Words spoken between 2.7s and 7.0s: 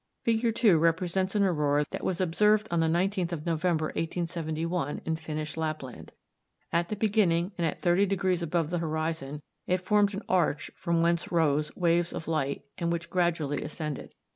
on the 19th of November, 1871, in Finnish Lapland. At the